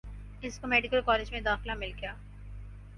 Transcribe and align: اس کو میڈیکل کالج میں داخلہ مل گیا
اس 0.41 0.57
کو 0.59 0.67
میڈیکل 0.67 1.01
کالج 1.05 1.31
میں 1.31 1.41
داخلہ 1.41 1.73
مل 1.75 1.91
گیا 2.01 2.13